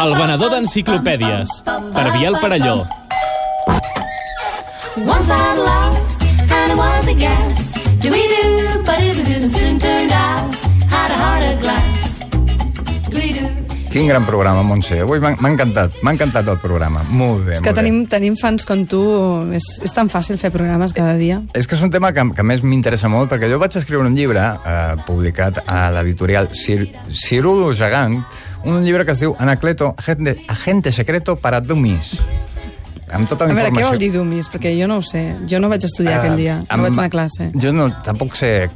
El 0.00 0.14
venedor 0.16 0.50
d'enciclopèdies, 0.52 1.50
per 1.66 2.04
Biel 2.14 2.36
Parelló. 2.40 2.86
Once 4.96 5.28
I 5.28 5.54
loved, 5.58 6.22
and 6.50 6.72
it 6.72 6.78
was 6.78 7.06
a 7.08 7.14
guess. 7.14 7.72
Do-we-do, 8.00 8.82
ba-do-do-do, 8.84 9.48
soon 9.50 9.78
turned 9.78 10.12
out, 10.12 10.54
had 10.88 11.10
a 11.10 11.18
heart 11.18 11.42
of 11.42 11.58
glass. 11.60 12.20
Do-we-do. 13.10 13.49
Quin 13.90 14.06
gran 14.06 14.22
programa, 14.22 14.62
Montse. 14.62 15.00
Avui 15.02 15.18
m'ha 15.18 15.32
encantat, 15.50 15.96
m'ha 16.06 16.12
encantat 16.14 16.46
el 16.52 16.60
programa. 16.62 17.00
Molt 17.10 17.48
bé, 17.48 17.56
És 17.56 17.58
que 17.60 17.72
molt 17.72 17.80
bé. 17.80 17.82
tenim, 17.82 17.96
tenim 18.06 18.36
fans 18.38 18.62
com 18.64 18.84
tu, 18.86 19.00
és, 19.50 19.66
és 19.82 19.90
tan 19.96 20.06
fàcil 20.08 20.38
fer 20.38 20.52
programes 20.54 20.94
cada 20.94 21.16
dia. 21.18 21.40
És 21.58 21.66
que 21.66 21.74
és 21.74 21.82
un 21.82 21.90
tema 21.90 22.12
que, 22.14 22.22
que 22.30 22.44
a 22.44 22.46
més 22.46 22.62
m'interessa 22.62 23.10
molt, 23.10 23.26
perquè 23.32 23.50
jo 23.50 23.58
vaig 23.58 23.74
escriure 23.80 24.06
un 24.06 24.14
llibre 24.14 24.44
eh, 24.46 24.94
publicat 25.08 25.64
a 25.66 25.88
l'editorial 25.96 26.52
Cir 26.54 26.84
Cirulo 27.10 27.72
Gegant, 27.74 28.20
un 28.62 28.84
llibre 28.84 29.04
que 29.04 29.16
es 29.16 29.24
diu 29.26 29.34
Anacleto, 29.42 29.96
agente, 29.98 30.36
agente 30.46 30.92
secreto 30.92 31.34
para 31.34 31.60
dummies. 31.60 32.20
Amb 33.12 33.28
tota 33.28 33.44
A 33.44 33.48
la 33.48 33.54
veure, 33.54 33.70
què 33.74 33.82
vol 33.84 33.98
dir 33.98 34.12
Dumis? 34.14 34.46
Perquè 34.52 34.70
jo 34.78 34.86
no 34.86 34.98
ho 35.00 35.02
sé. 35.02 35.24
Jo 35.50 35.58
no 35.60 35.68
vaig 35.72 35.82
estudiar 35.84 36.20
aquell 36.20 36.36
dia, 36.38 36.58
Eh, 36.62 36.76
no 36.76 36.82
vaig 36.84 36.92
amb- 36.92 36.98
anar 37.00 37.06
a 37.06 37.14
classe. 37.16 37.50
Jo 37.54 37.72
no, 37.72 37.88
tampoc 38.06 38.36
sé... 38.38 38.68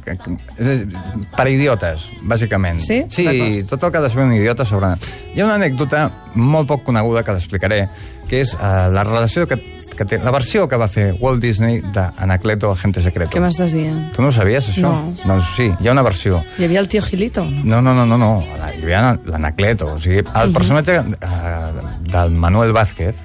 Per 1.35 1.47
idiotes, 1.51 2.09
bàsicament. 2.23 2.79
Sí? 2.83 3.03
Sí, 3.11 3.63
tot 3.69 3.83
el 3.83 3.91
que 3.91 3.97
ha 3.99 4.01
de 4.01 4.09
saber 4.09 4.25
un 4.29 4.33
idiota 4.33 4.65
sobre... 4.65 4.93
Hi 5.35 5.41
ha 5.41 5.45
una 5.47 5.55
anècdota 5.59 6.09
molt 6.35 6.67
poc 6.69 6.83
coneguda 6.87 7.23
que 7.23 7.33
l'explicaré, 7.35 7.85
que 8.29 8.41
és 8.43 8.53
uh, 8.55 8.87
la 8.93 9.03
relació 9.03 9.45
que, 9.47 9.57
que 9.95 10.05
té, 10.07 10.17
la 10.23 10.31
versió 10.35 10.65
que 10.71 10.79
va 10.79 10.87
fer 10.91 11.09
Walt 11.19 11.41
Disney 11.43 11.81
d'Anacleto, 11.95 12.71
Agente 12.71 13.03
Secreto. 13.03 13.31
Què 13.35 13.43
m'estàs 13.43 13.71
dient? 13.75 13.99
Tu 14.15 14.23
no 14.23 14.31
ho 14.31 14.35
sabies, 14.35 14.69
això? 14.71 14.87
No. 14.87 15.13
Doncs 15.25 15.51
sí, 15.57 15.69
hi 15.79 15.87
ha 15.87 15.95
una 15.95 16.03
versió. 16.07 16.41
Hi 16.59 16.67
havia 16.69 16.81
el 16.83 16.87
tio 16.91 17.03
Gilito? 17.05 17.43
No? 17.45 17.79
No, 17.79 17.81
no, 17.81 17.93
no, 17.93 18.05
no, 18.05 18.17
no. 18.17 18.31
hi 18.75 18.83
havia 18.83 19.15
l'Anacleto. 19.25 19.93
O 19.95 19.99
sigui, 19.99 20.23
el 20.23 20.55
personatge 20.55 20.99
uh, 20.99 21.54
del 22.11 22.31
Manuel 22.31 22.71
Vázquez, 22.73 23.15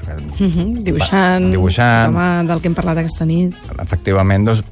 Uh 0.40 0.46
-huh. 0.46 0.82
Dibuixant, 0.82 1.44
Va, 1.44 1.50
dibuixant. 1.50 2.14
home 2.16 2.48
del 2.48 2.60
que 2.60 2.68
hem 2.68 2.74
parlat 2.74 2.98
aquesta 2.98 3.24
nit. 3.26 3.54
efectivament, 3.82 4.44
doncs, 4.46 4.62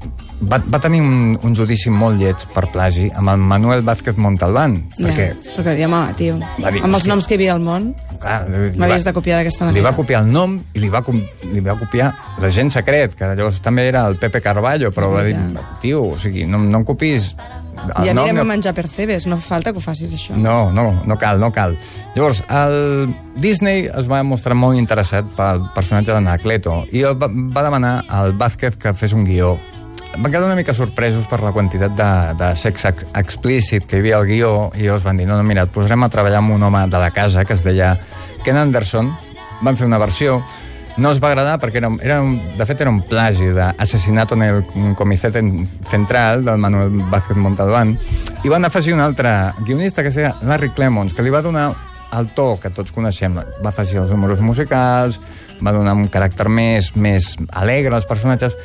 va, 0.40 0.58
va 0.70 0.78
tenir 0.80 1.00
un, 1.02 1.38
un 1.42 1.54
judici 1.56 1.90
molt 1.90 2.18
lleig 2.20 2.44
per 2.54 2.66
plagi 2.72 3.08
amb 3.16 3.28
el 3.32 3.38
Manuel 3.38 3.82
Vázquez 3.82 4.16
Montalbán, 4.16 4.76
perquè 4.98 5.28
Ja, 5.44 5.54
perquè 5.56 5.74
diem, 5.76 5.92
home, 5.92 6.14
tio, 6.14 6.38
Va 6.62 6.70
dir, 6.70 6.82
amb 6.82 6.94
els 6.94 7.02
hòstia. 7.02 7.12
noms 7.14 7.26
que 7.26 7.34
hi 7.34 7.38
havia 7.38 7.54
al 7.54 7.60
món, 7.60 7.88
li 7.92 8.78
m'havies 8.78 9.04
va- 9.04 9.10
de 9.10 9.14
copiar 9.14 9.38
d'aquesta 9.38 9.64
li 9.64 9.70
manera. 9.72 9.90
va 9.90 9.96
copiar 9.96 10.22
el 10.24 10.30
nom 10.32 10.58
i 10.74 10.78
li 10.78 10.88
va, 10.88 11.02
li 11.52 11.60
va 11.60 11.78
copiar 11.78 12.12
l'agent 12.40 12.70
secret, 12.70 13.14
que 13.14 13.24
llavors 13.34 13.60
també 13.60 13.88
era 13.88 14.06
el 14.06 14.16
Pepe 14.16 14.40
Carballo, 14.40 14.90
però 14.92 15.10
va 15.12 15.24
dir, 15.24 15.34
Ja. 15.34 15.76
tio, 15.80 16.02
o 16.12 16.16
sigui, 16.18 16.44
no, 16.46 16.58
no 16.58 16.78
em 16.78 16.84
copis 16.84 17.34
el 17.78 18.08
I 18.08 18.14
nom, 18.14 18.24
anirem 18.24 18.36
no- 18.36 18.42
a 18.42 18.44
menjar 18.44 18.74
percebes, 18.74 19.26
no 19.26 19.36
fa 19.36 19.54
falta 19.54 19.70
que 19.72 19.78
ho 19.78 19.80
facis, 19.80 20.12
això. 20.12 20.34
No, 20.36 20.72
no, 20.72 21.02
no 21.06 21.16
cal, 21.18 21.38
no 21.38 21.52
cal. 21.52 21.76
Llavors, 22.16 22.42
el 22.48 23.14
Disney 23.36 23.86
es 23.86 24.08
va 24.10 24.22
mostrar 24.24 24.54
molt 24.56 24.76
interessat 24.76 25.24
pel 25.36 25.68
personatge 25.74 26.10
d'Anacleto 26.12 26.84
i 26.90 27.02
va, 27.04 27.28
va 27.30 27.62
demanar 27.62 28.04
al 28.08 28.32
Vázquez 28.32 28.76
que 28.76 28.92
fes 28.94 29.12
un 29.12 29.24
guió. 29.24 29.58
Van 30.16 30.32
quedar 30.32 30.46
una 30.46 30.56
mica 30.56 30.74
sorpresos 30.74 31.28
per 31.30 31.42
la 31.44 31.52
quantitat 31.52 31.92
de, 31.94 32.10
de 32.40 32.48
sex 32.56 32.86
ex 32.88 33.04
explícit 33.18 33.84
que 33.86 33.98
hi 33.98 34.00
havia 34.00 34.16
al 34.18 34.26
guió 34.26 34.52
i 34.74 34.86
llavors 34.86 35.04
van 35.04 35.20
dir, 35.20 35.28
no, 35.28 35.36
no, 35.36 35.44
mira, 35.46 35.66
et 35.68 35.74
posarem 35.74 36.06
a 36.06 36.08
treballar 36.10 36.40
amb 36.40 36.56
un 36.56 36.64
home 36.66 36.86
de 36.90 37.02
la 37.02 37.10
casa 37.14 37.44
que 37.44 37.54
es 37.54 37.62
deia 37.66 37.92
Ken 38.44 38.56
Anderson. 38.58 39.12
Van 39.62 39.76
fer 39.76 39.86
una 39.86 40.00
versió. 40.00 40.40
No 40.98 41.12
els 41.12 41.20
va 41.22 41.28
agradar 41.30 41.58
perquè 41.62 41.78
era, 41.78 41.90
era 42.02 42.16
un, 42.24 42.38
de 42.58 42.66
fet 42.66 42.80
era 42.82 42.90
un 42.90 43.02
plagi 43.06 43.52
d'Assassinato 43.54 44.34
en 44.34 44.42
el 44.48 44.64
Comité 44.98 45.30
Central 45.30 46.42
del 46.44 46.58
Manuel 46.58 47.04
Vázquez 47.12 47.38
Montalbán. 47.38 47.94
I 48.42 48.50
van 48.50 48.66
afegir 48.66 48.96
un 48.96 49.04
altre 49.04 49.52
guionista 49.60 50.02
que 50.02 50.10
es 50.10 50.18
deia 50.18 50.34
Larry 50.42 50.72
Clemons 50.74 51.14
que 51.14 51.22
li 51.22 51.30
va 51.30 51.44
donar 51.46 51.68
el 52.18 52.32
to 52.34 52.56
que 52.58 52.72
tots 52.74 52.90
coneixem. 52.96 53.38
Va 53.38 53.70
afegir 53.70 54.00
els 54.02 54.10
números 54.10 54.42
musicals 54.42 55.20
va 55.62 55.74
donar 55.74 55.94
un 55.94 56.08
caràcter 56.10 56.48
més, 56.50 56.92
més 56.96 57.36
alegre 57.50 57.94
als 57.94 58.06
personatges 58.08 58.56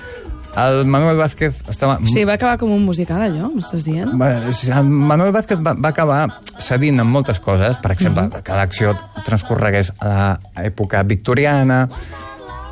el 0.58 0.86
Manuel 0.86 1.18
Vázquez 1.18 1.62
estava... 1.70 1.98
Sigui, 2.06 2.26
va 2.30 2.38
acabar 2.38 2.58
com 2.62 2.74
un 2.74 2.84
musical, 2.86 3.24
allò, 3.26 3.50
m'estàs 3.54 3.86
dient? 3.88 4.14
Va, 4.20 4.52
sí, 4.54 4.70
el 4.72 4.90
Manuel 4.90 5.34
Vázquez 5.36 5.62
va, 5.64 5.74
va 5.74 5.94
acabar 5.94 6.22
cedint 6.62 7.02
en 7.02 7.10
moltes 7.10 7.42
coses, 7.44 7.80
per 7.84 7.94
exemple, 7.96 8.30
que 8.46 8.60
l'acció 8.60 8.94
transcorregués 9.24 9.94
a 10.04 10.36
l'època 10.58 11.04
victoriana, 11.08 11.88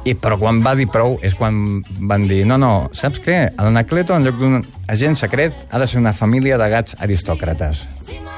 i, 0.01 0.15
però 0.17 0.37
quan 0.41 0.63
va 0.65 0.73
dir 0.77 0.87
prou 0.89 1.19
és 1.21 1.35
quan 1.37 1.81
van 2.09 2.25
dir 2.29 2.41
no, 2.49 2.57
no, 2.61 2.71
saps 2.97 3.21
què? 3.21 3.37
L'Anacleto, 3.57 4.17
en 4.17 4.25
lloc 4.25 4.39
d'un 4.41 4.61
agent 4.89 5.17
secret, 5.19 5.57
ha 5.69 5.81
de 5.81 5.89
ser 5.89 6.01
una 6.01 6.13
família 6.17 6.57
de 6.57 6.69
gats 6.73 6.97
aristòcrates. 6.99 7.85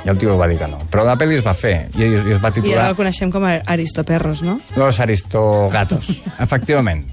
I 0.04 0.10
el 0.12 0.18
tio 0.20 0.38
va 0.38 0.48
dir 0.52 0.58
que 0.60 0.68
no. 0.68 0.80
Però 0.92 1.06
la 1.08 1.16
pel·li 1.20 1.38
es 1.40 1.44
va 1.46 1.54
fer 1.56 1.88
i, 1.96 2.04
i 2.04 2.14
es 2.36 2.42
va 2.44 2.50
I 2.50 2.52
ara 2.52 2.52
titular 2.60 2.88
el 2.92 2.96
coneixem 3.00 3.32
com 3.32 3.44
a 3.48 3.54
Aristoperros, 3.74 4.42
no? 4.44 4.60
Los 4.76 5.00
Aristogatos. 5.00 6.10
Efectivament. 6.44 7.06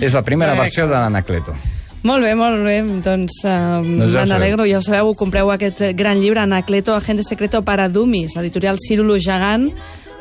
És 0.00 0.14
la 0.14 0.22
primera 0.22 0.54
versió 0.54 0.86
de 0.86 0.94
l'Anacleto. 0.94 1.54
Molt 2.02 2.24
bé, 2.26 2.32
molt 2.34 2.64
bé. 2.66 2.80
Doncs 3.02 3.42
uh, 3.46 3.78
Doncs 3.82 4.10
ja 4.10 4.22
me 4.22 4.22
ho 4.22 4.30
n'alegro. 4.32 4.66
Ja 4.66 4.78
ho 4.80 4.82
sabeu, 4.82 5.12
compreu 5.18 5.50
aquest 5.54 5.82
gran 5.98 6.18
llibre, 6.22 6.40
Anacleto, 6.42 6.94
Agente 6.94 7.22
Secreto 7.22 7.62
para 7.62 7.88
Dummies, 7.88 8.36
editorial 8.36 8.78
Círulo 8.82 9.14
Gegant, 9.22 9.68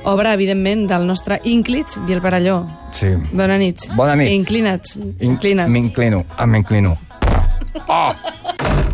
obra, 0.04 0.34
evidentment, 0.34 0.88
del 0.90 1.08
nostre 1.10 1.40
ínclit, 1.44 1.98
Biel 2.06 2.22
Parelló. 2.22 2.64
Sí. 2.94 3.14
Bona 3.32 3.58
nit. 3.58 3.90
Bona 3.98 4.16
nit. 4.16 4.30
Inclina't. 4.30 4.96
In- 4.98 5.16
Inclina't. 5.34 5.70
M'inclino. 5.70 6.26
Ah, 6.38 6.46
m'inclino. 6.46 6.98
Oh! 7.88 8.12